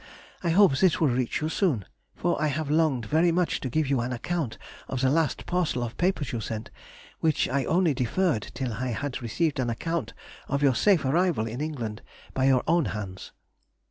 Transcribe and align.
I 0.43 0.49
hope 0.49 0.75
this 0.79 0.99
will 0.99 1.09
reach 1.09 1.41
you 1.41 1.49
soon, 1.49 1.85
for 2.15 2.41
I 2.41 2.47
have 2.47 2.71
longed 2.71 3.05
very 3.05 3.31
much 3.31 3.59
to 3.59 3.69
give 3.69 3.85
you 3.87 3.99
an 4.01 4.11
account 4.11 4.57
of 4.87 5.01
the 5.01 5.11
last 5.11 5.45
parcel 5.45 5.83
of 5.83 5.95
papers 5.97 6.31
you 6.31 6.39
sent, 6.41 6.71
which 7.19 7.47
I 7.47 7.65
only 7.65 7.93
deferred 7.93 8.49
till 8.55 8.73
I 8.73 8.87
had 8.93 9.21
received 9.21 9.59
an 9.59 9.69
account 9.69 10.15
of 10.47 10.63
your 10.63 10.73
safe 10.73 11.05
arrival 11.05 11.45
in 11.45 11.61
England 11.61 12.01
by 12.33 12.45
your 12.45 12.63
own 12.65 12.85
hands. 12.85 13.31